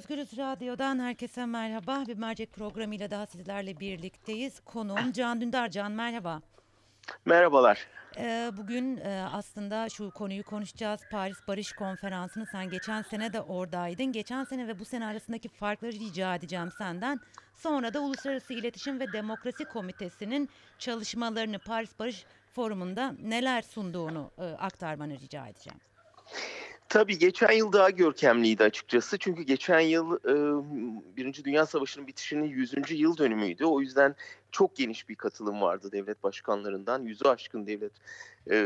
Özgürüz 0.00 0.38
Radyo'dan 0.38 0.98
herkese 0.98 1.46
merhaba. 1.46 2.04
Bir 2.08 2.16
mercek 2.16 2.52
programıyla 2.52 3.10
daha 3.10 3.26
sizlerle 3.26 3.80
birlikteyiz. 3.80 4.60
Konuğum 4.60 5.12
Can 5.12 5.40
Dündar. 5.40 5.68
Can 5.68 5.92
merhaba. 5.92 6.40
Merhabalar. 7.24 7.86
Ee, 8.16 8.50
bugün 8.56 8.96
e, 8.96 9.28
aslında 9.32 9.88
şu 9.88 10.10
konuyu 10.10 10.44
konuşacağız. 10.44 11.00
Paris 11.10 11.36
Barış 11.48 11.72
Konferansı'nı 11.72 12.46
sen 12.46 12.70
geçen 12.70 13.02
sene 13.02 13.32
de 13.32 13.40
oradaydın. 13.40 14.12
Geçen 14.12 14.44
sene 14.44 14.68
ve 14.68 14.78
bu 14.78 14.84
sene 14.84 15.06
arasındaki 15.06 15.48
farkları 15.48 15.92
rica 15.92 16.34
edeceğim 16.34 16.70
senden. 16.78 17.20
Sonra 17.54 17.94
da 17.94 18.00
Uluslararası 18.00 18.54
İletişim 18.54 19.00
ve 19.00 19.12
Demokrasi 19.12 19.64
Komitesi'nin 19.64 20.48
çalışmalarını 20.78 21.58
Paris 21.58 21.98
Barış 21.98 22.24
Forumu'nda 22.52 23.14
neler 23.22 23.62
sunduğunu 23.62 24.30
e, 24.38 24.42
aktarmanı 24.42 25.20
rica 25.20 25.46
edeceğim. 25.46 25.80
Tabii 26.90 27.18
geçen 27.18 27.52
yıl 27.52 27.72
daha 27.72 27.90
görkemliydi 27.90 28.64
açıkçası. 28.64 29.18
Çünkü 29.18 29.42
geçen 29.42 29.80
yıl 29.80 30.16
e, 30.16 30.34
Birinci 31.16 31.44
Dünya 31.44 31.66
Savaşı'nın 31.66 32.06
bitişinin 32.06 32.44
100. 32.44 32.74
yıl 32.90 33.16
dönümüydü. 33.16 33.64
O 33.64 33.80
yüzden 33.80 34.14
çok 34.52 34.76
geniş 34.76 35.08
bir 35.08 35.14
katılım 35.14 35.60
vardı 35.60 35.92
devlet 35.92 36.22
başkanlarından. 36.22 37.02
Yüzü 37.02 37.24
aşkın 37.24 37.66
devlet 37.66 37.92
e, 38.50 38.56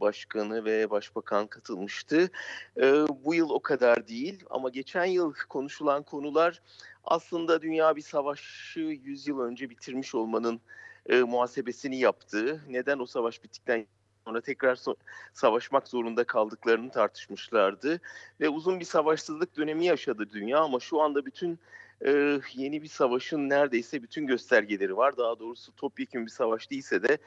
başkanı 0.00 0.64
ve 0.64 0.90
başbakan 0.90 1.46
katılmıştı. 1.46 2.30
E, 2.76 2.92
bu 3.24 3.34
yıl 3.34 3.50
o 3.50 3.60
kadar 3.60 4.08
değil 4.08 4.44
ama 4.50 4.68
geçen 4.68 5.04
yıl 5.04 5.34
konuşulan 5.48 6.02
konular 6.02 6.62
aslında 7.04 7.62
dünya 7.62 7.96
bir 7.96 8.02
savaşı 8.02 8.80
100 8.80 9.28
yıl 9.28 9.40
önce 9.40 9.70
bitirmiş 9.70 10.14
olmanın 10.14 10.60
e, 11.06 11.20
muhasebesini 11.20 11.98
yaptığı, 11.98 12.60
neden 12.68 12.98
o 12.98 13.06
savaş 13.06 13.44
bittikten 13.44 13.86
sonra 14.30 14.40
tekrar 14.40 14.76
so- 14.76 14.96
savaşmak 15.34 15.88
zorunda 15.88 16.24
kaldıklarını 16.24 16.90
tartışmışlardı 16.90 18.00
ve 18.40 18.48
uzun 18.48 18.80
bir 18.80 18.84
savaşsızlık 18.84 19.56
dönemi 19.56 19.86
yaşadı 19.86 20.30
dünya 20.30 20.58
ama 20.58 20.80
şu 20.80 21.00
anda 21.00 21.26
bütün 21.26 21.58
e, 22.06 22.40
yeni 22.54 22.82
bir 22.82 22.88
savaşın 22.88 23.48
neredeyse 23.48 24.02
bütün 24.02 24.26
göstergeleri 24.26 24.96
var. 24.96 25.16
Daha 25.16 25.38
doğrusu 25.38 25.76
topyekun 25.76 26.26
bir 26.26 26.30
savaş 26.30 26.70
değilse 26.70 27.02
de 27.02 27.18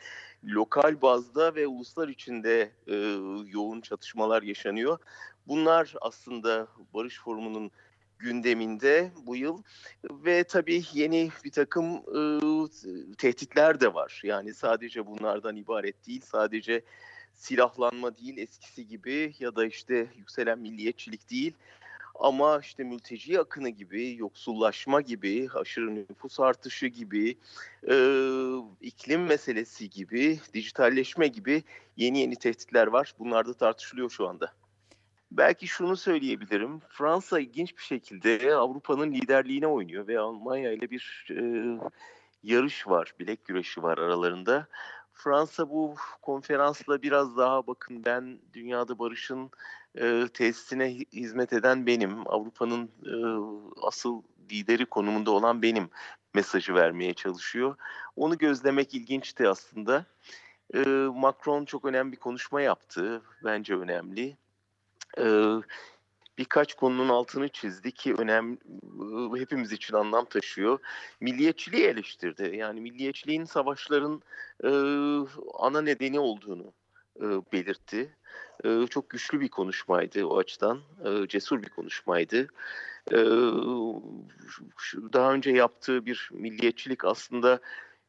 lokal 0.43 1.01
bazda 1.01 1.55
ve 1.55 1.67
uluslar 1.67 2.07
içinde 2.07 2.71
e, 2.87 2.95
yoğun 3.47 3.81
çatışmalar 3.81 4.43
yaşanıyor. 4.43 4.97
Bunlar 5.47 5.93
aslında 6.01 6.67
Barış 6.93 7.19
Forumu'nun 7.19 7.71
gündeminde 8.19 9.11
bu 9.25 9.35
yıl 9.35 9.63
ve 10.11 10.43
tabii 10.43 10.83
yeni 10.93 11.29
bir 11.45 11.51
takım 11.51 11.87
e, 11.87 13.15
tehditler 13.17 13.79
de 13.79 13.93
var. 13.93 14.21
Yani 14.23 14.53
sadece 14.53 15.05
bunlardan 15.07 15.55
ibaret 15.55 16.07
değil, 16.07 16.21
sadece 16.25 16.81
silahlanma 17.33 18.17
değil 18.17 18.37
eskisi 18.37 18.87
gibi 18.87 19.33
ya 19.39 19.55
da 19.55 19.65
işte 19.65 20.07
yükselen 20.17 20.59
milliyetçilik 20.59 21.29
değil. 21.29 21.53
Ama 22.15 22.59
işte 22.59 22.83
mülteci 22.83 23.39
akını 23.39 23.69
gibi, 23.69 24.15
yoksullaşma 24.17 25.01
gibi, 25.01 25.47
aşırı 25.53 25.95
nüfus 25.95 26.39
artışı 26.39 26.87
gibi, 26.87 27.37
e, 27.89 27.95
iklim 28.81 29.25
meselesi 29.25 29.89
gibi, 29.89 30.39
dijitalleşme 30.53 31.27
gibi 31.27 31.63
yeni 31.97 32.19
yeni 32.19 32.35
tehditler 32.35 32.87
var. 32.87 33.13
Bunlar 33.19 33.47
da 33.47 33.53
tartışılıyor 33.53 34.09
şu 34.09 34.27
anda. 34.27 34.53
Belki 35.37 35.67
şunu 35.67 35.97
söyleyebilirim. 35.97 36.81
Fransa 36.89 37.39
ilginç 37.39 37.77
bir 37.77 37.83
şekilde 37.83 38.55
Avrupa'nın 38.55 39.11
liderliğine 39.11 39.67
oynuyor 39.67 40.07
ve 40.07 40.19
Almanya 40.19 40.71
ile 40.71 40.89
bir 40.89 41.27
e, 41.29 41.43
yarış 42.43 42.87
var, 42.87 43.13
bilek 43.19 43.45
güreşi 43.45 43.83
var 43.83 43.97
aralarında. 43.97 44.67
Fransa 45.13 45.69
bu 45.69 45.95
konferansla 46.21 47.01
biraz 47.01 47.37
daha 47.37 47.67
bakın 47.67 48.05
ben 48.05 48.39
dünyada 48.53 48.99
barışın 48.99 49.51
e, 49.95 50.27
tesisine 50.33 50.89
hizmet 51.13 51.53
eden 51.53 51.87
benim, 51.87 52.27
Avrupa'nın 52.27 52.91
e, 53.05 53.13
asıl 53.81 54.21
lideri 54.51 54.85
konumunda 54.85 55.31
olan 55.31 55.61
benim 55.61 55.89
mesajı 56.33 56.75
vermeye 56.75 57.13
çalışıyor. 57.13 57.75
Onu 58.15 58.37
gözlemek 58.37 58.93
ilginçti 58.93 59.47
aslında. 59.49 60.05
E, 60.73 60.79
Macron 61.15 61.65
çok 61.65 61.85
önemli 61.85 62.11
bir 62.11 62.17
konuşma 62.17 62.61
yaptı, 62.61 63.21
bence 63.43 63.75
önemli 63.75 64.37
e, 65.19 65.25
birkaç 66.37 66.73
konunun 66.73 67.09
altını 67.09 67.49
çizdi 67.49 67.91
ki 67.91 68.13
önemli 68.13 68.57
hepimiz 69.39 69.71
için 69.71 69.95
anlam 69.95 70.25
taşıyor. 70.25 70.79
Milliyetçiliği 71.21 71.85
eleştirdi. 71.85 72.55
Yani 72.55 72.81
milliyetçiliğin 72.81 73.45
savaşların 73.45 74.21
e, 74.63 74.69
ana 75.53 75.81
nedeni 75.81 76.19
olduğunu 76.19 76.73
e, 77.19 77.25
belirtti. 77.53 78.15
E, 78.63 78.87
çok 78.89 79.09
güçlü 79.09 79.41
bir 79.41 79.49
konuşmaydı 79.49 80.25
o 80.25 80.37
açıdan. 80.37 80.81
E, 81.05 81.27
cesur 81.27 81.61
bir 81.61 81.69
konuşmaydı. 81.69 82.47
E, 83.11 83.17
daha 85.13 85.33
önce 85.33 85.51
yaptığı 85.51 86.05
bir 86.05 86.29
milliyetçilik 86.33 87.05
aslında 87.05 87.59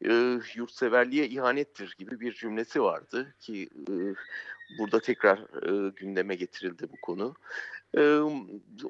e, 0.04 0.38
yurtseverliğe 0.54 1.28
ihanettir 1.28 1.94
gibi 1.98 2.20
bir 2.20 2.32
cümlesi 2.32 2.82
vardı 2.82 3.34
ki 3.40 3.68
e, 3.88 3.94
burada 4.78 5.00
tekrar 5.00 5.38
e, 5.38 5.90
gündeme 5.96 6.34
getirildi 6.34 6.86
bu 6.92 7.00
konu. 7.02 7.34
E, 7.96 8.18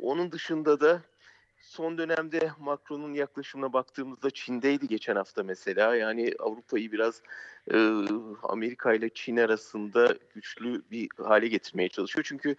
onun 0.00 0.32
dışında 0.32 0.80
da 0.80 1.02
son 1.64 1.98
dönemde 1.98 2.50
Macron'un 2.58 3.14
yaklaşımına 3.14 3.72
baktığımızda 3.72 4.30
Çin'deydi 4.30 4.88
geçen 4.88 5.16
hafta 5.16 5.42
mesela. 5.42 5.96
Yani 5.96 6.32
Avrupa'yı 6.38 6.92
biraz 6.92 7.22
e, 7.72 7.76
Amerika 8.42 8.94
ile 8.94 9.08
Çin 9.14 9.36
arasında 9.36 10.16
güçlü 10.34 10.82
bir 10.90 11.08
hale 11.18 11.48
getirmeye 11.48 11.88
çalışıyor. 11.88 12.24
Çünkü 12.28 12.56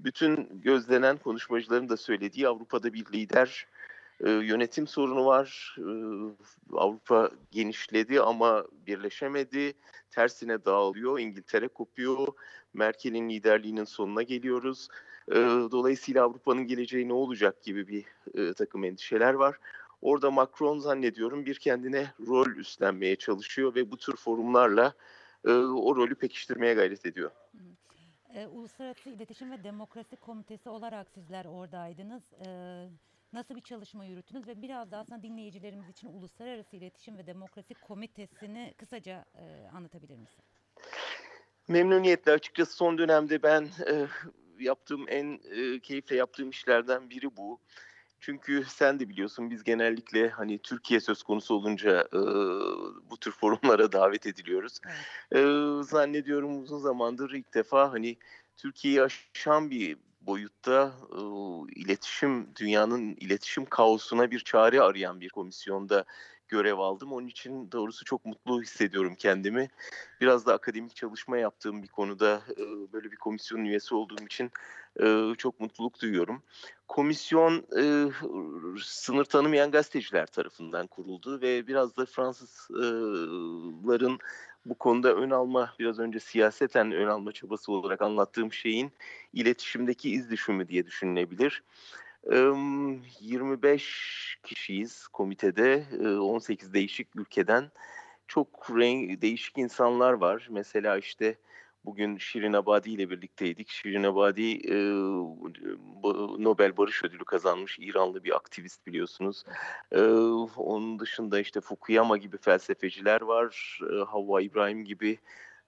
bütün 0.00 0.60
gözlenen 0.62 1.16
konuşmacıların 1.16 1.88
da 1.88 1.96
söylediği 1.96 2.48
Avrupa'da 2.48 2.92
bir 2.92 3.12
lider 3.12 3.66
e, 4.20 4.30
yönetim 4.30 4.86
sorunu 4.86 5.26
var. 5.26 5.76
E, 5.78 5.86
Avrupa 6.76 7.30
genişledi 7.50 8.20
ama 8.20 8.64
birleşemedi. 8.86 9.72
Tersine 10.10 10.64
dağılıyor. 10.64 11.18
İngiltere 11.18 11.68
kopuyor. 11.68 12.28
Merkel'in 12.76 13.28
liderliğinin 13.30 13.84
sonuna 13.84 14.22
geliyoruz. 14.22 14.88
E, 15.28 15.34
dolayısıyla 15.70 16.24
Avrupa'nın 16.24 16.66
geleceği 16.66 17.08
ne 17.08 17.12
olacak 17.12 17.62
gibi 17.62 17.88
bir 17.88 18.04
e, 18.34 18.52
takım 18.52 18.84
endişeler 18.84 19.34
var. 19.34 19.58
Orada 20.02 20.30
Macron 20.30 20.78
zannediyorum 20.78 21.46
bir 21.46 21.54
kendine 21.54 22.06
rol 22.26 22.46
üstlenmeye 22.46 23.16
çalışıyor 23.16 23.74
ve 23.74 23.90
bu 23.90 23.96
tür 23.96 24.16
forumlarla 24.16 24.94
e, 25.44 25.50
o 25.52 25.96
rolü 25.96 26.14
pekiştirmeye 26.14 26.74
gayret 26.74 27.06
ediyor. 27.06 27.30
E, 28.34 28.46
Uluslararası 28.46 29.10
İletişim 29.10 29.50
ve 29.50 29.64
Demokrasi 29.64 30.16
Komitesi 30.16 30.68
olarak 30.68 31.10
sizler 31.10 31.44
oradaydınız. 31.44 32.22
Nasıl 33.32 33.56
bir 33.56 33.60
çalışma 33.60 34.04
yürüttünüz 34.04 34.46
ve 34.46 34.62
biraz 34.62 34.90
daha 34.90 35.00
aslında 35.00 35.22
dinleyicilerimiz 35.22 35.88
için 35.88 36.08
Uluslararası 36.08 36.76
İletişim 36.76 37.18
ve 37.18 37.26
Demokrasi 37.26 37.74
Komitesi'ni 37.74 38.74
kısaca 38.76 39.24
anlatabilir 39.72 40.16
misin? 40.16 40.44
Memnuniyetle 41.68 42.32
açıkçası 42.32 42.76
son 42.76 42.98
dönemde 42.98 43.42
ben 43.42 43.62
e, 43.62 44.06
yaptığım 44.58 45.04
en 45.08 45.40
e, 45.50 45.80
keyifle 45.80 46.16
yaptığım 46.16 46.50
işlerden 46.50 47.10
biri 47.10 47.36
bu. 47.36 47.60
Çünkü 48.20 48.64
sen 48.68 49.00
de 49.00 49.08
biliyorsun 49.08 49.50
biz 49.50 49.64
genellikle 49.64 50.28
hani 50.28 50.58
Türkiye 50.58 51.00
söz 51.00 51.22
konusu 51.22 51.54
olunca 51.54 52.00
e, 52.12 52.18
bu 53.10 53.16
tür 53.20 53.32
forumlara 53.32 53.92
davet 53.92 54.26
ediliyoruz. 54.26 54.80
E, 55.34 55.38
zannediyorum 55.82 56.62
uzun 56.62 56.78
zamandır 56.78 57.30
ilk 57.30 57.54
defa 57.54 57.92
hani 57.92 58.16
Türkiye'yi 58.56 59.02
aşan 59.02 59.70
bir 59.70 59.96
boyutta 60.20 60.92
e, 61.12 61.20
iletişim 61.80 62.56
dünyanın 62.56 63.16
iletişim 63.20 63.64
kaosuna 63.64 64.30
bir 64.30 64.40
çare 64.40 64.80
arayan 64.80 65.20
bir 65.20 65.28
komisyonda 65.28 66.04
görev 66.48 66.78
aldım. 66.78 67.12
Onun 67.12 67.26
için 67.26 67.72
doğrusu 67.72 68.04
çok 68.04 68.24
mutlu 68.24 68.62
hissediyorum 68.62 69.14
kendimi. 69.18 69.68
Biraz 70.20 70.46
da 70.46 70.54
akademik 70.54 70.96
çalışma 70.96 71.38
yaptığım 71.38 71.82
bir 71.82 71.88
konuda 71.88 72.42
e, 72.50 72.62
böyle 72.92 73.12
bir 73.12 73.16
komisyon 73.16 73.64
üyesi 73.64 73.94
olduğum 73.94 74.24
için 74.24 74.50
e, 75.02 75.34
çok 75.38 75.60
mutluluk 75.60 76.00
duyuyorum. 76.00 76.42
Komisyon 76.88 77.66
e, 77.78 78.10
sınır 78.82 79.24
tanımayan 79.24 79.70
gazeteciler 79.70 80.26
tarafından 80.26 80.86
kuruldu 80.86 81.40
ve 81.40 81.66
biraz 81.66 81.96
da 81.96 82.06
Fransızların 82.06 84.18
bu 84.66 84.74
konuda 84.74 85.14
ön 85.14 85.30
alma, 85.30 85.74
biraz 85.78 85.98
önce 85.98 86.20
siyaseten 86.20 86.92
ön 86.92 87.06
alma 87.06 87.32
çabası 87.32 87.72
olarak 87.72 88.02
anlattığım 88.02 88.52
şeyin 88.52 88.92
iletişimdeki 89.32 90.10
iz 90.10 90.30
düşümü 90.30 90.68
diye 90.68 90.86
düşünülebilir. 90.86 91.62
25 92.30 94.38
kişiyiz 94.42 95.06
komitede, 95.06 95.84
18 96.20 96.74
değişik 96.74 97.16
ülkeden. 97.16 97.70
Çok 98.28 98.70
renk, 98.70 99.22
değişik 99.22 99.58
insanlar 99.58 100.12
var. 100.12 100.48
Mesela 100.50 100.98
işte 100.98 101.36
bugün 101.84 102.18
Şirin 102.18 102.52
Abadi 102.52 102.90
ile 102.90 103.10
birlikteydik. 103.10 103.68
Şirin 103.68 104.02
Abadi 104.02 104.72
Nobel 106.42 106.76
Barış 106.76 107.04
Ödülü 107.04 107.24
kazanmış 107.24 107.78
İranlı 107.78 108.24
bir 108.24 108.36
aktivist 108.36 108.86
biliyorsunuz. 108.86 109.44
Onun 110.56 110.98
dışında 110.98 111.40
işte 111.40 111.60
Fukuyama 111.60 112.16
gibi 112.16 112.38
felsefeciler 112.38 113.20
var. 113.20 113.80
Havva 114.06 114.40
İbrahim 114.40 114.84
gibi 114.84 115.18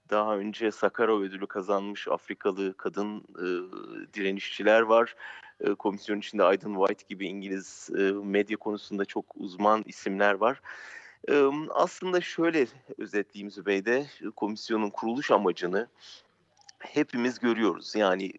daha 0.09 0.37
önce 0.37 0.71
Sakarov 0.71 1.21
ödülü 1.21 1.47
kazanmış 1.47 2.07
Afrikalı 2.07 2.77
kadın 2.77 3.23
direnişçiler 4.13 4.81
var 4.81 5.15
e, 5.61 5.73
komisyonun 5.73 6.19
içinde 6.19 6.43
Aydın 6.43 6.75
White 6.75 7.05
gibi 7.09 7.27
İngiliz 7.27 7.89
e, 7.97 8.01
medya 8.11 8.57
konusunda 8.57 9.05
çok 9.05 9.25
uzman 9.35 9.83
isimler 9.85 10.33
var. 10.33 10.61
E, 11.29 11.43
aslında 11.69 12.21
şöyle 12.21 12.67
özetleyeyim 12.97 13.51
Zübeyde, 13.51 14.05
komisyonun 14.35 14.89
kuruluş 14.89 15.31
amacını 15.31 15.87
hepimiz 16.79 17.39
görüyoruz. 17.39 17.95
Yani 17.95 18.33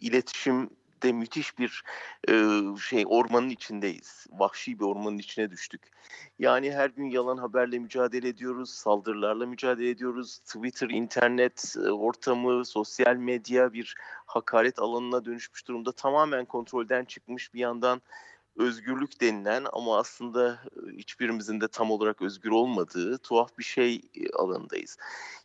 iletişim 0.00 0.70
de 1.02 1.12
müthiş 1.12 1.58
bir 1.58 1.82
e, 2.28 2.32
şey 2.80 3.04
ormanın 3.06 3.50
içindeyiz. 3.50 4.26
Vahşi 4.30 4.78
bir 4.78 4.84
ormanın 4.84 5.18
içine 5.18 5.50
düştük. 5.50 5.90
Yani 6.38 6.72
her 6.72 6.90
gün 6.90 7.04
yalan 7.04 7.36
haberle 7.36 7.78
mücadele 7.78 8.28
ediyoruz, 8.28 8.70
saldırılarla 8.70 9.46
mücadele 9.46 9.90
ediyoruz. 9.90 10.38
Twitter, 10.38 10.88
internet 10.88 11.74
e, 11.76 11.90
ortamı, 11.90 12.64
sosyal 12.64 13.16
medya 13.16 13.72
bir 13.72 13.94
hakaret 14.26 14.78
alanına 14.78 15.24
dönüşmüş 15.24 15.68
durumda. 15.68 15.92
Tamamen 15.92 16.44
kontrolden 16.44 17.04
çıkmış 17.04 17.54
bir 17.54 17.60
yandan 17.60 18.02
özgürlük 18.56 19.20
denilen 19.20 19.64
ama 19.72 19.98
aslında 19.98 20.58
hiçbirimizin 20.96 21.60
de 21.60 21.68
tam 21.68 21.90
olarak 21.90 22.22
özgür 22.22 22.50
olmadığı 22.50 23.18
tuhaf 23.18 23.58
bir 23.58 23.64
şey 23.64 24.02
alanındayız. 24.34 24.96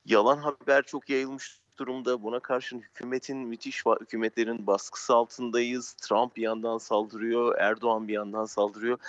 Yalan 0.06 0.38
haber 0.38 0.84
çok 0.84 1.10
yayılmış 1.10 1.60
durumda. 1.80 2.24
Buna 2.24 2.40
karşın 2.40 2.80
hükümetin 2.80 3.38
müthiş 3.38 3.84
hükümetlerin 4.02 4.68
baskısı 4.68 5.14
altındayız. 5.14 5.94
Trump 5.94 6.36
bir 6.36 6.42
yandan 6.42 6.78
saldırıyor, 6.78 7.56
Erdoğan 7.58 8.08
bir 8.08 8.14
yandan 8.14 8.46
saldırıyor 8.46 9.00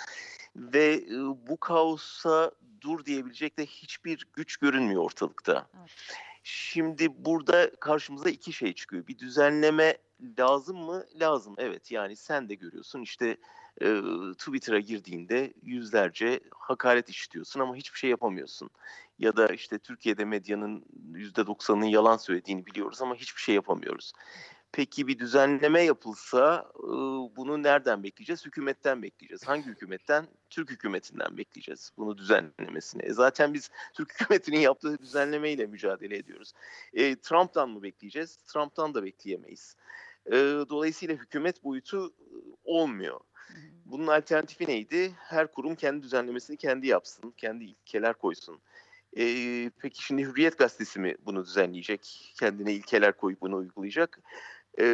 ve 0.55 1.05
bu 1.47 1.57
kaosa 1.57 2.51
dur 2.81 3.05
diyebilecek 3.05 3.57
de 3.57 3.65
hiçbir 3.65 4.27
güç 4.33 4.57
görünmüyor 4.57 5.03
ortalıkta. 5.03 5.67
Evet. 5.79 5.89
Şimdi 6.43 7.25
burada 7.25 7.71
karşımıza 7.79 8.29
iki 8.29 8.53
şey 8.53 8.73
çıkıyor. 8.73 9.07
Bir 9.07 9.19
düzenleme 9.19 9.97
lazım 10.39 10.77
mı? 10.77 11.05
Lazım. 11.15 11.55
Evet. 11.57 11.91
Yani 11.91 12.15
sen 12.15 12.49
de 12.49 12.55
görüyorsun 12.55 13.01
işte 13.01 13.37
e, 13.81 14.01
Twitter'a 14.37 14.79
girdiğinde 14.79 15.53
yüzlerce 15.61 16.39
hakaret 16.51 17.09
işitiyorsun 17.09 17.59
ama 17.59 17.75
hiçbir 17.75 17.99
şey 17.99 18.09
yapamıyorsun. 18.09 18.69
Ya 19.19 19.35
da 19.35 19.47
işte 19.47 19.79
Türkiye'de 19.79 20.25
medyanın 20.25 20.85
%90'ının 21.13 21.85
yalan 21.85 22.17
söylediğini 22.17 22.65
biliyoruz 22.65 23.01
ama 23.01 23.15
hiçbir 23.15 23.41
şey 23.41 23.55
yapamıyoruz. 23.55 24.13
Peki 24.71 25.07
bir 25.07 25.19
düzenleme 25.19 25.81
yapılsa 25.81 26.71
e, 26.75 26.87
bunu 27.35 27.63
nereden 27.63 28.03
bekleyeceğiz? 28.03 28.45
Hükümetten 28.45 29.03
bekleyeceğiz. 29.03 29.47
Hangi 29.47 29.65
hükümetten? 29.65 30.27
Türk 30.49 30.71
hükümetinden 30.71 31.37
bekleyeceğiz 31.37 31.91
bunu 31.97 32.17
düzenlemesini. 32.17 33.03
E 33.03 33.13
zaten 33.13 33.53
biz 33.53 33.69
Türk 33.93 34.13
hükümetinin 34.21 34.59
yaptığı 34.59 34.99
düzenlemeyle 34.99 35.65
mücadele 35.65 36.17
ediyoruz. 36.17 36.53
E, 36.93 37.15
Trump'tan 37.15 37.69
mı 37.69 37.83
bekleyeceğiz? 37.83 38.37
Trump'tan 38.37 38.93
da 38.93 39.03
bekleyemeyiz. 39.03 39.75
E, 40.25 40.35
dolayısıyla 40.69 41.15
hükümet 41.15 41.63
boyutu 41.63 42.13
olmuyor. 42.63 43.19
Bunun 43.85 44.07
alternatifi 44.07 44.67
neydi? 44.67 45.11
Her 45.17 45.51
kurum 45.51 45.75
kendi 45.75 46.03
düzenlemesini 46.03 46.57
kendi 46.57 46.87
yapsın, 46.87 47.33
kendi 47.37 47.63
ilkeler 47.63 48.13
koysun. 48.13 48.59
Ee, 49.17 49.71
peki 49.81 50.03
şimdi 50.03 50.23
Hürriyet 50.23 50.57
Gazetesi 50.57 50.99
mi 50.99 51.15
bunu 51.25 51.45
düzenleyecek? 51.45 52.33
Kendine 52.39 52.73
ilkeler 52.73 53.17
koyup 53.17 53.41
bunu 53.41 53.55
uygulayacak? 53.55 54.19
Ee, 54.77 54.85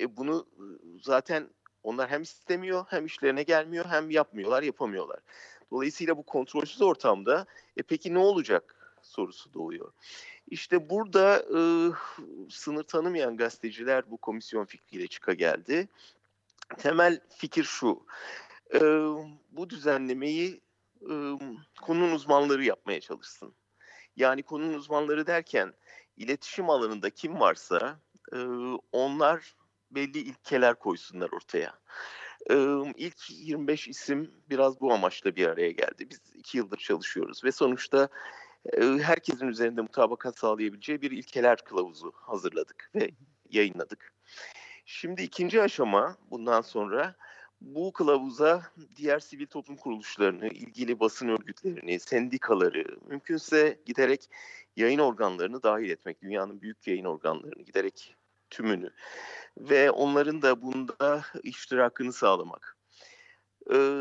e, 0.00 0.16
bunu 0.16 0.46
zaten 1.02 1.48
onlar 1.82 2.10
hem 2.10 2.22
istemiyor, 2.22 2.84
hem 2.88 3.06
işlerine 3.06 3.42
gelmiyor, 3.42 3.84
hem 3.84 4.10
yapmıyorlar, 4.10 4.62
yapamıyorlar. 4.62 5.18
Dolayısıyla 5.70 6.16
bu 6.16 6.22
kontrolsüz 6.22 6.82
ortamda 6.82 7.46
e 7.76 7.82
peki 7.82 8.14
ne 8.14 8.18
olacak 8.18 8.94
sorusu 9.02 9.54
doğuyor. 9.54 9.92
İşte 10.50 10.90
burada 10.90 11.38
e, 11.38 11.60
sınır 12.50 12.82
tanımayan 12.82 13.36
gazeteciler 13.36 14.10
bu 14.10 14.16
komisyon 14.16 14.64
fikriyle 14.64 15.06
çıka 15.06 15.32
geldi 15.32 15.88
temel 16.78 17.20
fikir 17.36 17.64
şu. 17.64 18.06
E, 18.74 18.80
bu 19.50 19.70
düzenlemeyi 19.70 20.60
e, 21.02 21.14
konunun 21.82 22.12
uzmanları 22.12 22.64
yapmaya 22.64 23.00
çalışsın. 23.00 23.54
Yani 24.16 24.42
konunun 24.42 24.74
uzmanları 24.74 25.26
derken 25.26 25.74
iletişim 26.16 26.70
alanında 26.70 27.10
kim 27.10 27.40
varsa 27.40 28.00
e, 28.32 28.38
onlar 28.92 29.56
belli 29.90 30.18
ilkeler 30.18 30.74
koysunlar 30.74 31.30
ortaya. 31.32 31.78
E, 32.50 32.54
ilk 32.96 33.30
25 33.30 33.88
isim 33.88 34.34
biraz 34.50 34.80
bu 34.80 34.92
amaçla 34.92 35.36
bir 35.36 35.46
araya 35.46 35.70
geldi. 35.70 36.10
Biz 36.10 36.20
iki 36.34 36.58
yıldır 36.58 36.78
çalışıyoruz 36.78 37.44
ve 37.44 37.52
sonuçta 37.52 38.08
herkesin 38.80 39.48
üzerinde 39.48 39.80
mutabakat 39.80 40.38
sağlayabileceği 40.38 41.02
bir 41.02 41.10
ilkeler 41.10 41.64
kılavuzu 41.64 42.12
hazırladık 42.14 42.90
ve 42.94 43.10
yayınladık. 43.50 44.12
Şimdi 44.88 45.22
ikinci 45.22 45.62
aşama 45.62 46.16
bundan 46.30 46.60
sonra 46.60 47.14
bu 47.60 47.92
kılavuza 47.92 48.62
diğer 48.96 49.18
sivil 49.18 49.46
toplum 49.46 49.76
kuruluşlarını, 49.76 50.48
ilgili 50.48 51.00
basın 51.00 51.28
örgütlerini, 51.28 52.00
sendikaları, 52.00 52.84
mümkünse 53.06 53.80
giderek 53.86 54.30
yayın 54.76 54.98
organlarını 54.98 55.62
dahil 55.62 55.90
etmek, 55.90 56.22
dünyanın 56.22 56.62
büyük 56.62 56.86
yayın 56.86 57.04
organlarını 57.04 57.62
giderek 57.62 58.16
tümünü 58.50 58.90
ve 59.58 59.90
onların 59.90 60.42
da 60.42 60.62
bunda 60.62 61.22
iştirakını 61.42 62.12
sağlamak. 62.12 62.75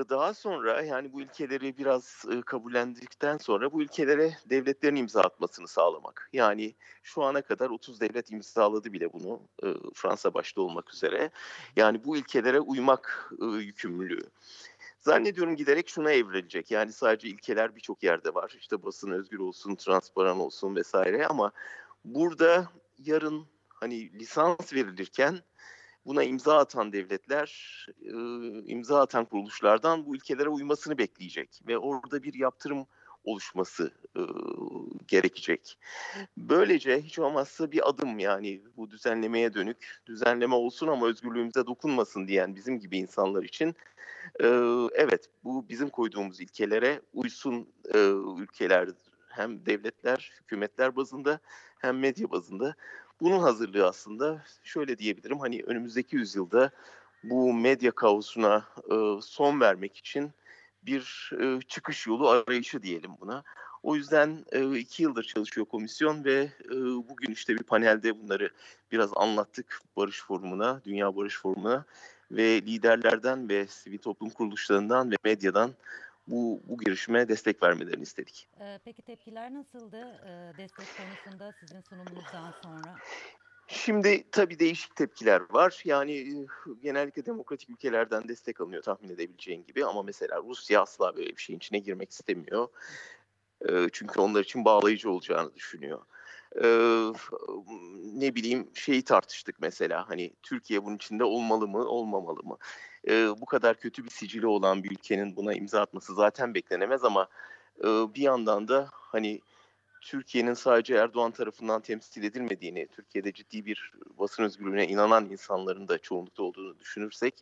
Daha 0.09 0.33
sonra 0.33 0.81
yani 0.81 1.13
bu 1.13 1.21
ilkeleri 1.21 1.77
biraz 1.77 2.25
kabullendikten 2.45 3.37
sonra 3.37 3.71
bu 3.71 3.81
ülkelere 3.81 4.37
devletlerin 4.49 4.95
imza 4.95 5.21
atmasını 5.21 5.67
sağlamak. 5.67 6.29
Yani 6.33 6.75
şu 7.03 7.23
ana 7.23 7.41
kadar 7.41 7.69
30 7.69 8.01
devlet 8.01 8.31
imzaladı 8.31 8.93
bile 8.93 9.13
bunu 9.13 9.41
Fransa 9.93 10.33
başta 10.33 10.61
olmak 10.61 10.93
üzere. 10.93 11.31
Yani 11.75 12.03
bu 12.03 12.17
ilkelere 12.17 12.59
uymak 12.59 13.31
yükümlülüğü. 13.59 14.29
Zannediyorum 14.99 15.55
giderek 15.55 15.89
şuna 15.89 16.11
evrilecek. 16.11 16.71
Yani 16.71 16.91
sadece 16.91 17.27
ilkeler 17.27 17.75
birçok 17.75 18.03
yerde 18.03 18.33
var. 18.33 18.55
İşte 18.59 18.83
basın 18.83 19.11
özgür 19.11 19.39
olsun, 19.39 19.75
transparan 19.75 20.39
olsun 20.39 20.75
vesaire 20.75 21.27
ama 21.27 21.51
burada 22.05 22.67
yarın 22.97 23.45
hani 23.67 24.13
lisans 24.13 24.73
verilirken 24.73 25.39
buna 26.05 26.23
imza 26.23 26.57
atan 26.57 26.93
devletler, 26.93 27.85
imza 28.65 29.01
atan 29.01 29.25
kuruluşlardan 29.25 30.05
bu 30.05 30.15
ülkelere 30.15 30.49
uymasını 30.49 30.97
bekleyecek 30.97 31.61
ve 31.67 31.77
orada 31.77 32.23
bir 32.23 32.33
yaptırım 32.33 32.87
oluşması 33.23 33.91
gerekecek. 35.07 35.77
Böylece 36.37 37.01
hiç 37.01 37.19
olmazsa 37.19 37.71
bir 37.71 37.89
adım 37.89 38.19
yani 38.19 38.61
bu 38.77 38.91
düzenlemeye 38.91 39.53
dönük 39.53 40.01
düzenleme 40.05 40.55
olsun 40.55 40.87
ama 40.87 41.07
özgürlüğümüze 41.07 41.65
dokunmasın 41.65 42.27
diyen 42.27 42.55
bizim 42.55 42.79
gibi 42.79 42.97
insanlar 42.97 43.43
için 43.43 43.75
evet 44.93 45.29
bu 45.43 45.69
bizim 45.69 45.89
koyduğumuz 45.89 46.41
ilkelere 46.41 47.01
uysun 47.13 47.69
ülkeler 48.37 48.89
hem 49.29 49.65
devletler, 49.65 50.31
hükümetler 50.41 50.95
bazında 50.95 51.39
hem 51.79 51.99
medya 51.99 52.31
bazında 52.31 52.75
bunun 53.21 53.39
hazırlığı 53.39 53.87
aslında 53.87 54.43
şöyle 54.63 54.97
diyebilirim 54.97 55.39
hani 55.39 55.63
önümüzdeki 55.63 56.15
yüzyılda 56.15 56.71
bu 57.23 57.53
medya 57.53 57.91
kaosuna 57.91 58.65
e, 58.91 59.21
son 59.21 59.59
vermek 59.59 59.97
için 59.97 60.31
bir 60.83 61.31
e, 61.41 61.61
çıkış 61.61 62.07
yolu 62.07 62.29
arayışı 62.29 62.83
diyelim 62.83 63.11
buna. 63.21 63.43
O 63.83 63.95
yüzden 63.95 64.45
e, 64.51 64.77
iki 64.77 65.03
yıldır 65.03 65.23
çalışıyor 65.23 65.67
komisyon 65.67 66.23
ve 66.23 66.49
e, 66.65 66.75
bugün 67.09 67.31
işte 67.31 67.53
bir 67.57 67.63
panelde 67.63 68.21
bunları 68.21 68.49
biraz 68.91 69.09
anlattık 69.15 69.79
Barış 69.97 70.23
Forumu'na, 70.23 70.81
Dünya 70.85 71.15
Barış 71.15 71.39
Forumu'na 71.39 71.85
ve 72.31 72.61
liderlerden 72.61 73.49
ve 73.49 73.67
sivil 73.67 73.97
toplum 73.97 74.29
kuruluşlarından 74.29 75.11
ve 75.11 75.15
medyadan 75.23 75.71
bu, 76.27 76.61
bu 76.67 76.77
girişime 76.77 77.27
destek 77.29 77.63
vermelerini 77.63 78.03
istedik. 78.03 78.47
Ee, 78.59 78.79
peki 78.85 79.01
tepkiler 79.01 79.53
nasıldı 79.53 80.21
ee, 80.25 80.57
destek 80.57 80.97
konusunda 80.97 81.51
sizin 81.51 81.81
sunumunuzdan 81.81 82.51
sonra? 82.61 82.95
Şimdi 83.67 84.23
tabii 84.31 84.59
değişik 84.59 84.95
tepkiler 84.95 85.41
var. 85.49 85.81
Yani 85.85 86.45
genellikle 86.81 87.25
demokratik 87.25 87.69
ülkelerden 87.69 88.27
destek 88.27 88.61
alınıyor 88.61 88.83
tahmin 88.83 89.09
edebileceğin 89.09 89.65
gibi. 89.65 89.85
Ama 89.85 90.03
mesela 90.03 90.41
Rusya 90.47 90.81
asla 90.81 91.15
böyle 91.15 91.29
bir 91.29 91.41
şeyin 91.41 91.57
içine 91.57 91.79
girmek 91.79 92.11
istemiyor. 92.11 92.67
Çünkü 93.91 94.19
onlar 94.19 94.43
için 94.43 94.65
bağlayıcı 94.65 95.11
olacağını 95.11 95.55
düşünüyor. 95.55 96.01
Ne 98.13 98.35
bileyim 98.35 98.71
şeyi 98.73 99.03
tartıştık 99.03 99.55
mesela 99.59 100.09
hani 100.09 100.33
Türkiye 100.43 100.83
bunun 100.85 100.95
içinde 100.95 101.23
olmalı 101.23 101.67
mı 101.67 101.85
olmamalı 101.85 102.43
mı? 102.43 102.57
Bu 103.41 103.45
kadar 103.45 103.77
kötü 103.77 104.05
bir 104.05 104.09
sicili 104.09 104.47
olan 104.47 104.83
bir 104.83 104.91
ülkenin 104.91 105.35
buna 105.35 105.53
imza 105.53 105.81
atması 105.81 106.15
zaten 106.15 106.53
beklenemez 106.53 107.03
ama 107.03 107.27
bir 107.83 108.21
yandan 108.21 108.67
da 108.67 108.89
hani 108.91 109.41
Türkiye'nin 110.01 110.53
sadece 110.53 110.95
Erdoğan 110.95 111.31
tarafından 111.31 111.81
temsil 111.81 112.23
edilmediğini, 112.23 112.87
Türkiye'de 112.87 113.33
ciddi 113.33 113.65
bir 113.65 113.91
basın 114.17 114.43
özgürlüğüne 114.43 114.87
inanan 114.87 115.25
insanların 115.25 115.87
da 115.87 115.97
çoğunlukta 115.97 116.43
olduğunu 116.43 116.79
düşünürsek 116.79 117.33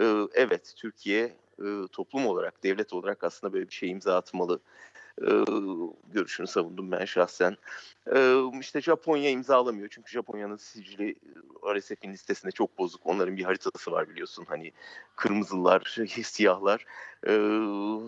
Ee, 0.00 0.28
evet 0.34 0.72
Türkiye 0.76 1.36
e, 1.58 1.66
toplum 1.92 2.26
olarak, 2.26 2.62
devlet 2.62 2.92
olarak 2.92 3.24
aslında 3.24 3.52
böyle 3.52 3.68
bir 3.68 3.74
şey 3.74 3.90
imza 3.90 4.16
atmalı 4.16 4.60
e, 5.22 5.30
görüşünü 6.12 6.46
savundum 6.46 6.92
ben 6.92 7.04
şahsen. 7.04 7.56
E, 8.14 8.40
işte 8.60 8.80
Japonya 8.80 9.30
imzalamıyor 9.30 9.88
çünkü 9.90 10.12
Japonya'nın 10.12 10.56
sicili 10.56 11.10
e, 11.10 11.74
RSF'in 11.74 12.12
listesinde 12.12 12.52
çok 12.52 12.78
bozuk. 12.78 13.00
Onların 13.04 13.36
bir 13.36 13.44
haritası 13.44 13.92
var 13.92 14.08
biliyorsun 14.08 14.44
hani 14.48 14.72
kırmızılar, 15.16 15.96
siyahlar. 16.24 16.86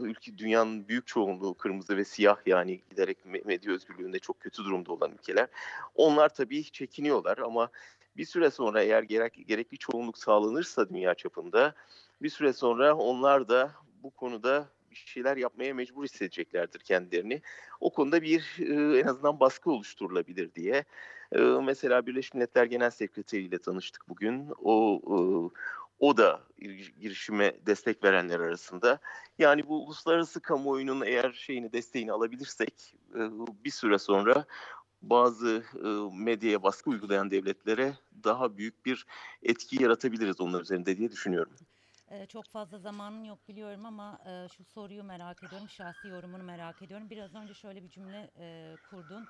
Ülke 0.02 0.38
dünyanın 0.38 0.88
büyük 0.88 1.07
çoğunluğu 1.07 1.54
kırmızı 1.54 1.97
ve 1.97 2.04
siyah 2.04 2.37
yani 2.47 2.80
giderek 2.90 3.18
me- 3.26 3.47
medya 3.47 3.73
özgürlüğünde 3.73 4.18
çok 4.18 4.40
kötü 4.40 4.64
durumda 4.64 4.92
olan 4.92 5.12
ülkeler. 5.12 5.49
Onlar 5.95 6.28
tabii 6.28 6.64
çekiniyorlar 6.64 7.38
ama 7.38 7.71
bir 8.18 8.25
süre 8.25 8.50
sonra 8.50 8.82
eğer 8.82 9.02
gerek, 9.02 9.48
gerekli 9.48 9.78
çoğunluk 9.78 10.18
sağlanırsa 10.18 10.88
dünya 10.88 11.14
çapında 11.14 11.75
bir 12.22 12.28
süre 12.28 12.52
sonra 12.52 12.94
onlar 12.94 13.48
da 13.48 13.72
bu 14.02 14.10
konuda 14.10 14.68
bir 14.90 14.96
şeyler 14.96 15.37
yapmaya 15.37 15.75
mecbur 15.75 16.04
hissedeceklerdir 16.04 16.80
kendilerini. 16.80 17.42
O 17.80 17.92
konuda 17.92 18.22
bir 18.22 18.56
e, 18.58 18.98
en 18.98 19.06
azından 19.06 19.40
baskı 19.40 19.70
oluşturulabilir 19.70 20.54
diye. 20.54 20.84
E, 21.32 21.38
mesela 21.40 22.06
Birleşmiş 22.06 22.34
Milletler 22.34 22.64
Genel 22.64 22.90
Sekreteri 22.90 23.42
ile 23.42 23.58
tanıştık 23.58 24.08
bugün. 24.08 24.48
O 24.62 25.00
e, 25.06 25.16
o 26.00 26.16
da 26.16 26.40
girişime 27.00 27.56
destek 27.66 28.04
verenler 28.04 28.40
arasında. 28.40 28.98
Yani 29.38 29.68
bu 29.68 29.84
uluslararası 29.84 30.40
kamuoyunun 30.40 31.02
eğer 31.06 31.32
şeyini 31.32 31.72
desteğini 31.72 32.12
alabilirsek 32.12 32.94
e, 33.14 33.20
bir 33.64 33.70
süre 33.70 33.98
sonra 33.98 34.44
bazı 35.02 35.64
e, 35.84 36.16
medyaya 36.24 36.62
baskı 36.62 36.90
uygulayan 36.90 37.30
devletlere 37.30 37.94
daha 38.24 38.56
büyük 38.56 38.86
bir 38.86 39.06
etki 39.42 39.82
yaratabiliriz 39.82 40.40
onlar 40.40 40.60
üzerinde 40.60 40.96
diye 40.96 41.10
düşünüyorum. 41.10 41.52
Ee, 42.10 42.26
çok 42.26 42.44
fazla 42.50 42.78
zamanın 42.78 43.24
yok 43.24 43.48
biliyorum 43.48 43.86
ama 43.86 44.18
e, 44.26 44.48
şu 44.48 44.64
soruyu 44.64 45.04
merak 45.04 45.42
ediyorum, 45.42 45.68
şahsi 45.68 46.08
yorumunu 46.08 46.42
merak 46.42 46.82
ediyorum. 46.82 47.10
Biraz 47.10 47.34
önce 47.34 47.54
şöyle 47.54 47.82
bir 47.82 47.88
cümle 47.88 48.30
e, 48.38 48.76
kurdun. 48.90 49.28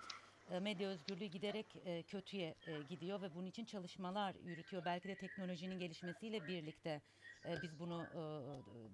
E, 0.51 0.61
medya 0.61 0.89
özgürlüğü 0.89 1.27
giderek 1.27 1.77
e, 1.85 2.03
kötüye 2.03 2.55
e, 2.67 2.83
gidiyor 2.83 3.23
ve 3.23 3.35
bunun 3.35 3.47
için 3.47 3.65
çalışmalar 3.65 4.35
yürütüyor. 4.35 4.85
Belki 4.85 5.09
de 5.09 5.17
teknolojinin 5.17 5.79
gelişmesiyle 5.79 6.47
birlikte 6.47 7.03
e, 7.45 7.63
biz 7.63 7.79
bunu 7.79 8.11
e, 8.15 8.21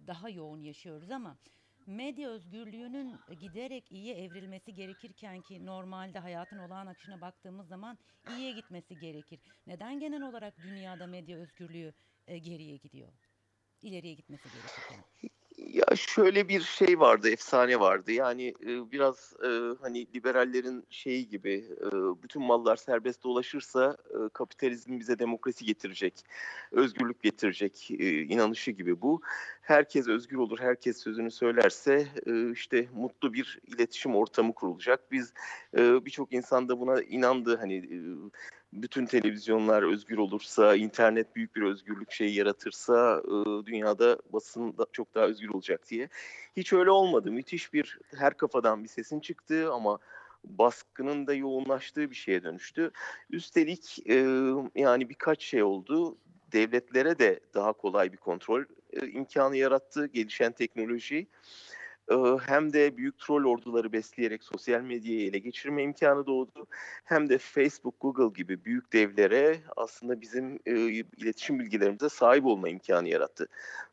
daha 0.06 0.28
yoğun 0.30 0.60
yaşıyoruz 0.60 1.10
ama 1.10 1.38
medya 1.86 2.30
özgürlüğünün 2.30 3.12
giderek 3.40 3.92
iyiye 3.92 4.14
evrilmesi 4.14 4.74
gerekirken 4.74 5.40
ki 5.40 5.66
normalde 5.66 6.18
hayatın 6.18 6.58
olağan 6.58 6.86
akışına 6.86 7.20
baktığımız 7.20 7.68
zaman 7.68 7.98
iyiye 8.30 8.52
gitmesi 8.52 8.98
gerekir. 8.98 9.40
Neden 9.66 10.00
genel 10.00 10.22
olarak 10.22 10.54
dünyada 10.64 11.06
medya 11.06 11.38
özgürlüğü 11.38 11.92
e, 12.28 12.38
geriye 12.38 12.76
gidiyor? 12.76 13.12
ileriye 13.84 14.14
gitmesi 14.14 14.42
gerekirken. 14.42 15.04
Ya 15.56 15.96
şöyle 15.96 16.48
bir 16.48 16.60
şey 16.60 17.00
vardı, 17.00 17.30
efsane 17.30 17.80
vardı. 17.80 18.12
Yani 18.12 18.54
e, 18.62 18.90
biraz 18.92 19.32
e, 19.44 19.48
hani 19.80 20.06
liberallerin 20.14 20.84
şeyi 20.90 21.28
gibi 21.28 21.68
bütün 22.22 22.42
mallar 22.42 22.76
serbest 22.76 23.24
dolaşırsa 23.24 23.96
kapitalizm 24.32 24.98
bize 24.98 25.18
demokrasi 25.18 25.64
getirecek, 25.64 26.24
özgürlük 26.72 27.22
getirecek 27.22 27.90
inanışı 28.30 28.70
gibi 28.70 29.02
bu. 29.02 29.22
Herkes 29.64 30.08
özgür 30.08 30.36
olur, 30.36 30.58
herkes 30.60 31.02
sözünü 31.02 31.30
söylerse 31.30 32.06
e, 32.26 32.50
işte 32.50 32.88
mutlu 32.94 33.32
bir 33.32 33.58
iletişim 33.66 34.16
ortamı 34.16 34.52
kurulacak. 34.52 35.12
Biz 35.12 35.32
e, 35.76 36.04
birçok 36.04 36.32
insan 36.32 36.68
da 36.68 36.80
buna 36.80 37.02
inandı. 37.02 37.56
Hani 37.56 37.76
e, 37.76 37.98
bütün 38.72 39.06
televizyonlar 39.06 39.82
özgür 39.82 40.18
olursa, 40.18 40.76
internet 40.76 41.36
büyük 41.36 41.56
bir 41.56 41.62
özgürlük 41.62 42.12
şeyi 42.12 42.34
yaratırsa 42.34 43.22
dünyada 43.66 44.18
basın 44.32 44.78
da 44.78 44.86
çok 44.92 45.14
daha 45.14 45.24
özgür 45.24 45.48
olacak 45.48 45.90
diye. 45.90 46.08
Hiç 46.56 46.72
öyle 46.72 46.90
olmadı. 46.90 47.30
Müthiş 47.30 47.72
bir 47.72 47.98
her 48.16 48.34
kafadan 48.34 48.84
bir 48.84 48.88
sesin 48.88 49.20
çıktığı 49.20 49.72
ama 49.72 49.98
baskının 50.44 51.26
da 51.26 51.34
yoğunlaştığı 51.34 52.10
bir 52.10 52.16
şeye 52.16 52.42
dönüştü. 52.42 52.90
Üstelik 53.30 54.08
e, 54.08 54.14
yani 54.74 55.08
birkaç 55.08 55.42
şey 55.42 55.62
oldu. 55.62 56.18
Devletlere 56.52 57.18
de 57.18 57.40
daha 57.54 57.72
kolay 57.72 58.12
bir 58.12 58.16
kontrol 58.16 58.64
e, 59.02 59.06
imkanı 59.08 59.56
yarattı 59.56 60.06
gelişen 60.06 60.52
teknoloji 60.52 61.26
hem 62.46 62.72
de 62.72 62.96
büyük 62.96 63.18
troll 63.18 63.44
orduları 63.44 63.92
besleyerek 63.92 64.44
sosyal 64.44 64.80
medyayı 64.80 65.28
ele 65.28 65.38
geçirme 65.38 65.82
imkanı 65.82 66.26
doğdu. 66.26 66.66
Hem 67.04 67.28
de 67.28 67.38
Facebook, 67.38 68.00
Google 68.00 68.38
gibi 68.38 68.64
büyük 68.64 68.92
devlere 68.92 69.60
aslında 69.76 70.20
bizim 70.20 70.58
e, 70.66 70.72
iletişim 71.16 71.58
bilgilerimize 71.58 72.08
sahip 72.08 72.46
olma 72.46 72.68
imkanı 72.68 73.08
yarattı. 73.08 73.48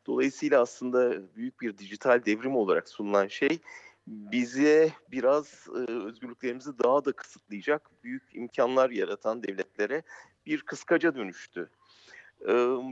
Dolayısıyla 0.06 0.60
aslında 0.60 1.22
büyük 1.36 1.60
bir 1.60 1.78
dijital 1.78 2.24
devrim 2.24 2.56
olarak 2.56 2.88
sunulan 2.88 3.26
şey 3.26 3.58
bize 4.06 4.92
biraz 5.10 5.66
e, 5.68 5.92
özgürlüklerimizi 5.92 6.78
daha 6.78 7.04
da 7.04 7.12
kısıtlayacak 7.12 7.90
büyük 8.04 8.22
imkanlar 8.34 8.90
yaratan 8.90 9.42
devletlere 9.42 10.02
bir 10.46 10.62
kıskaca 10.62 11.14
dönüştü. 11.14 11.70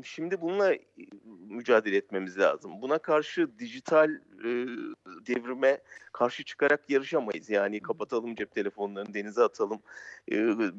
Şimdi 0.05 0.41
bununla 0.41 0.75
mücadele 1.49 1.97
etmemiz 1.97 2.39
lazım. 2.39 2.83
Buna 2.83 2.99
karşı 2.99 3.59
dijital 3.59 4.11
devrime 5.27 5.81
karşı 6.13 6.45
çıkarak 6.45 6.91
yarışamayız. 6.91 7.51
Yani 7.51 7.81
kapatalım 7.81 8.35
cep 8.35 8.55
telefonlarını, 8.55 9.15
denize 9.15 9.43
atalım, 9.43 9.81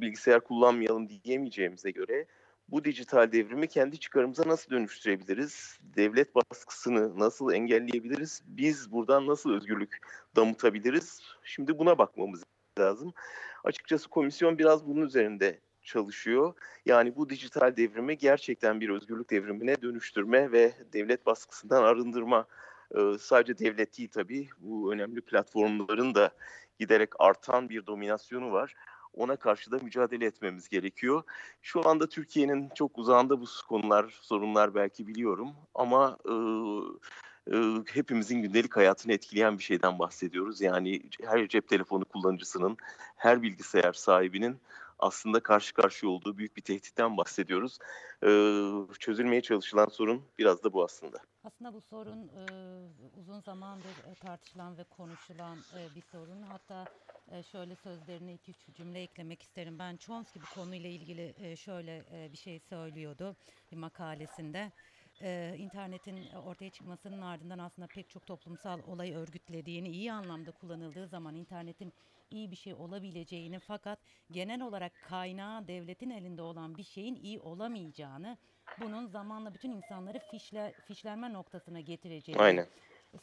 bilgisayar 0.01 0.39
kullanmayalım 0.39 1.09
diyemeyeceğimize 1.09 1.91
göre 1.91 2.25
bu 2.67 2.83
dijital 2.83 3.31
devrimi 3.31 3.67
kendi 3.67 3.99
çıkarımıza 3.99 4.43
nasıl 4.47 4.71
dönüştürebiliriz? 4.71 5.79
Devlet 5.81 6.35
baskısını 6.35 7.19
nasıl 7.19 7.53
engelleyebiliriz? 7.53 8.41
Biz 8.45 8.91
buradan 8.91 9.27
nasıl 9.27 9.53
özgürlük 9.53 9.97
damıtabiliriz? 10.35 11.21
Şimdi 11.43 11.79
buna 11.79 11.97
bakmamız 11.97 12.43
lazım. 12.79 13.13
Açıkçası 13.63 14.09
komisyon 14.09 14.57
biraz 14.57 14.87
bunun 14.87 15.01
üzerinde 15.01 15.59
çalışıyor. 15.83 16.53
Yani 16.85 17.15
bu 17.15 17.29
dijital 17.29 17.75
devrimi 17.77 18.17
gerçekten 18.17 18.81
bir 18.81 18.89
özgürlük 18.89 19.29
devrimine 19.29 19.81
dönüştürme 19.81 20.51
ve 20.51 20.73
devlet 20.93 21.25
baskısından 21.25 21.83
arındırma. 21.83 22.45
Ee, 22.95 23.17
sadece 23.19 23.57
devlet 23.57 23.97
değil 23.97 24.09
tabii 24.11 24.49
bu 24.57 24.93
önemli 24.93 25.21
platformların 25.21 26.15
da 26.15 26.31
giderek 26.79 27.09
artan 27.19 27.69
bir 27.69 27.85
dominasyonu 27.85 28.51
var. 28.51 28.75
Ona 29.13 29.35
karşı 29.35 29.71
da 29.71 29.79
mücadele 29.81 30.25
etmemiz 30.25 30.69
gerekiyor. 30.69 31.23
Şu 31.61 31.89
anda 31.89 32.09
Türkiye'nin 32.09 32.69
çok 32.75 32.97
uzağında 32.97 33.41
bu 33.41 33.45
konular, 33.67 34.19
sorunlar 34.21 34.75
belki 34.75 35.07
biliyorum 35.07 35.49
ama 35.75 36.17
e, 36.25 36.33
e, 37.47 37.57
hepimizin 37.93 38.41
gündelik 38.41 38.77
hayatını 38.77 39.13
etkileyen 39.13 39.57
bir 39.57 39.63
şeyden 39.63 39.99
bahsediyoruz. 39.99 40.61
Yani 40.61 41.01
her 41.23 41.47
cep 41.47 41.67
telefonu 41.67 42.05
kullanıcısının, 42.05 42.77
her 43.15 43.41
bilgisayar 43.41 43.93
sahibinin 43.93 44.57
aslında 45.01 45.43
karşı 45.43 45.73
karşıya 45.73 46.11
olduğu 46.11 46.37
büyük 46.37 46.57
bir 46.57 46.61
tehditten 46.61 47.17
bahsediyoruz. 47.17 47.77
Ee, 48.23 48.71
çözülmeye 48.99 49.41
çalışılan 49.41 49.87
sorun 49.87 50.31
biraz 50.39 50.63
da 50.63 50.73
bu 50.73 50.83
aslında. 50.83 51.17
Aslında 51.43 51.73
bu 51.73 51.81
sorun 51.81 52.27
e, 52.27 52.43
uzun 53.19 53.39
zamandır 53.39 53.97
e, 54.11 54.15
tartışılan 54.15 54.77
ve 54.77 54.83
konuşulan 54.83 55.65
e, 55.73 55.95
bir 55.95 56.01
sorun. 56.01 56.41
Hatta 56.41 56.87
e, 57.27 57.43
şöyle 57.43 57.75
sözlerine 57.75 58.33
iki 58.33 58.51
üç 58.51 58.73
cümle 58.73 59.01
eklemek 59.01 59.41
isterim. 59.41 59.79
Ben 59.79 59.97
Chomsky 59.97 60.41
bu 60.43 60.47
konuyla 60.47 60.89
ilgili 60.89 61.33
e, 61.37 61.55
şöyle 61.55 62.05
e, 62.11 62.31
bir 62.31 62.37
şey 62.37 62.59
söylüyordu 62.59 63.35
bir 63.71 63.77
makalesinde. 63.77 64.71
Ee, 65.21 65.55
internetin 65.57 66.29
ortaya 66.31 66.69
çıkmasının 66.69 67.21
ardından 67.21 67.59
aslında 67.59 67.87
pek 67.87 68.09
çok 68.09 68.25
toplumsal 68.25 68.81
olay 68.83 69.13
örgütlediğini 69.13 69.89
iyi 69.89 70.13
anlamda 70.13 70.51
kullanıldığı 70.51 71.07
zaman 71.07 71.35
internetin 71.35 71.93
iyi 72.31 72.51
bir 72.51 72.55
şey 72.55 72.73
olabileceğini 72.73 73.59
fakat 73.59 73.99
genel 74.31 74.61
olarak 74.61 75.01
kaynağı 75.01 75.67
devletin 75.67 76.09
elinde 76.09 76.41
olan 76.41 76.77
bir 76.77 76.83
şeyin 76.83 77.15
iyi 77.15 77.39
olamayacağını 77.39 78.37
bunun 78.77 79.05
zamanla 79.05 79.53
bütün 79.53 79.71
insanları 79.71 80.19
fişle, 80.19 80.73
fişlenme 80.87 81.33
noktasına 81.33 81.79
getireceğini 81.79 82.41
Aynen. 82.41 82.67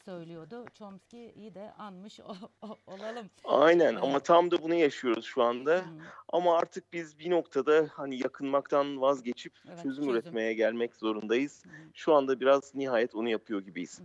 söylüyordu. 0.04 0.64
Chomsky'yi 0.74 1.54
de 1.54 1.72
anmış 1.72 2.20
o, 2.20 2.34
o, 2.62 2.78
olalım. 2.86 3.30
Aynen 3.44 3.92
Evet. 3.92 4.02
ama 4.02 4.20
tam 4.20 4.50
da 4.50 4.62
bunu 4.62 4.74
yaşıyoruz 4.74 5.24
şu 5.24 5.42
anda. 5.42 5.78
Hı, 5.78 5.84
Ama 6.32 6.56
artık 6.58 6.92
biz 6.92 7.18
bir 7.18 7.30
noktada 7.30 7.88
hani 7.92 8.16
yakınmaktan 8.16 9.00
vazgeçip 9.00 9.58
Evet, 9.68 9.82
çözüm 9.82 10.04
çözüm. 10.04 10.12
üretmeye 10.14 10.54
gelmek 10.54 10.96
zorundayız. 10.96 11.64
hı, 11.64 11.70
Şu 11.94 12.14
anda 12.14 12.40
biraz 12.40 12.74
nihayet 12.74 13.14
onu 13.14 13.28
yapıyor 13.28 13.60
gibiyiz. 13.60 14.00
hı. 14.00 14.04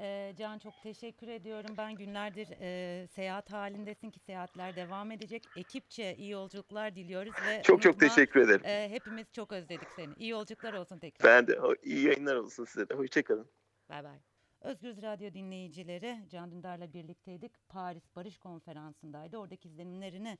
Ee, 0.00 0.34
Can 0.38 0.58
çok 0.58 0.82
teşekkür 0.82 1.28
ediyorum. 1.28 1.74
Ben 1.78 1.94
günlerdir 1.94 2.48
e, 2.60 3.06
seyahat 3.06 3.52
halindesin 3.52 4.10
ki 4.10 4.20
seyahatler 4.20 4.76
devam 4.76 5.10
edecek. 5.10 5.42
Ekipçe 5.56 6.16
iyi 6.16 6.30
yolculuklar 6.30 6.94
diliyoruz 6.96 7.32
ve 7.46 7.62
Çok 7.62 7.82
çok 7.82 7.92
unutma, 7.94 8.08
teşekkür 8.08 8.40
ederim. 8.40 8.60
e, 8.64 8.88
hepimiz 8.90 9.32
çok 9.32 9.52
özledik 9.52 9.88
seni. 9.96 10.14
İyi 10.18 10.30
yolculuklar 10.30 10.72
olsun 10.72 10.98
tekrar. 10.98 11.30
Ben 11.30 11.46
de 11.46 11.58
iyi 11.82 12.06
yayınlar 12.06 12.36
olsun 12.36 12.64
size 12.64 12.88
de. 12.88 12.94
Hoşçakalın. 12.94 13.46
Bay 13.88 14.04
bay. 14.04 14.18
Özgürüz 14.60 15.02
Radyo 15.02 15.32
dinleyicileri 15.32 16.18
Can 16.30 16.50
Dündar'la 16.52 16.92
birlikteydik. 16.92 17.52
Paris 17.68 18.16
Barış 18.16 18.38
Konferansı'ndaydı. 18.38 19.38
Oradaki 19.38 19.68
izlenimlerini 19.68 20.38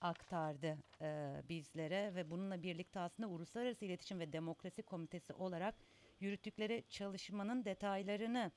aktardı 0.00 0.78
e, 1.00 1.30
bizlere 1.48 2.14
ve 2.14 2.30
bununla 2.30 2.62
birlikte 2.62 3.00
aslında 3.00 3.28
Uluslararası 3.28 3.84
İletişim 3.84 4.20
ve 4.20 4.32
Demokrasi 4.32 4.82
Komitesi 4.82 5.32
olarak 5.34 5.74
yürüttükleri 6.20 6.84
çalışmanın 6.88 7.64
detaylarını 7.64 8.50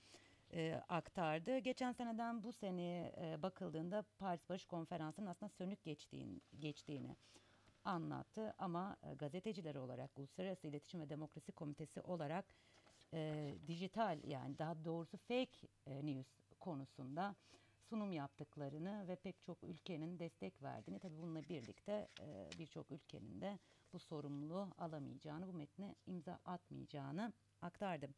e, 0.53 0.83
aktardı. 0.89 1.57
Geçen 1.57 1.91
seneden 1.91 2.43
bu 2.43 2.51
seneye 2.51 3.15
e, 3.21 3.41
bakıldığında 3.41 4.03
Paris 4.19 4.49
Barış 4.49 4.65
Konferansı'nın 4.65 5.27
aslında 5.27 5.49
sönük 5.49 5.83
geçtiğini, 5.83 6.41
geçtiğini 6.59 7.15
anlattı. 7.83 8.53
Ama 8.57 8.97
e, 9.03 9.13
gazeteciler 9.13 9.75
olarak, 9.75 10.17
Uluslararası 10.17 10.67
İletişim 10.67 11.01
ve 11.01 11.09
Demokrasi 11.09 11.51
Komitesi 11.51 12.01
olarak 12.01 12.45
e, 13.13 13.53
dijital 13.67 14.19
yani 14.23 14.57
daha 14.57 14.85
doğrusu 14.85 15.17
fake 15.17 15.67
e, 15.87 16.05
news 16.05 16.27
konusunda 16.59 17.35
sunum 17.89 18.11
yaptıklarını 18.11 19.07
ve 19.07 19.15
pek 19.15 19.41
çok 19.41 19.63
ülkenin 19.63 20.19
destek 20.19 20.61
verdiğini 20.61 20.99
tabii 20.99 21.17
bununla 21.17 21.49
birlikte 21.49 22.07
e, 22.21 22.49
birçok 22.59 22.91
ülkenin 22.91 23.41
de 23.41 23.59
bu 23.93 23.99
sorumluluğu 23.99 24.67
alamayacağını, 24.77 25.47
bu 25.47 25.53
metne 25.53 25.95
imza 26.05 26.39
atmayacağını 26.45 27.33
aktardı. 27.61 28.09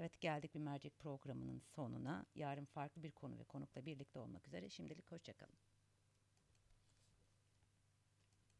Evet 0.00 0.20
geldik 0.20 0.54
bir 0.54 0.60
mercek 0.60 0.98
programının 0.98 1.58
sonuna. 1.58 2.26
Yarın 2.34 2.64
farklı 2.64 3.02
bir 3.02 3.10
konu 3.10 3.38
ve 3.38 3.44
konukla 3.44 3.86
birlikte 3.86 4.18
olmak 4.18 4.46
üzere. 4.48 4.68
Şimdilik 4.68 5.12
hoşçakalın. 5.12 5.56